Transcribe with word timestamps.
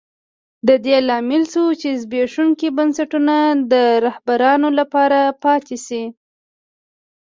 د 0.67 0.69
دې 0.85 0.97
لامل 1.07 1.43
شوه 1.53 1.73
چې 1.81 1.89
زبېښونکي 2.01 2.67
بنسټونه 2.77 3.35
د 3.71 3.73
رهبرانو 4.05 4.67
لپاره 4.79 5.19
پاتې 5.43 5.77
شي. 5.85 6.03